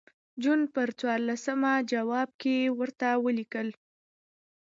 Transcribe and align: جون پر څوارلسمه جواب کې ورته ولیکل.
جون 0.41 0.61
پر 0.73 0.87
څوارلسمه 0.99 1.73
جواب 1.91 2.29
کې 2.41 2.55
ورته 2.79 3.07
ولیکل. 3.25 3.67